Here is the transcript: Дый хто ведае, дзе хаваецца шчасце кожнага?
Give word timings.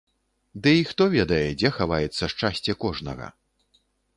Дый 0.67 0.79
хто 0.91 1.03
ведае, 1.15 1.43
дзе 1.61 1.69
хаваецца 1.77 2.31
шчасце 2.33 2.71
кожнага? 2.85 3.27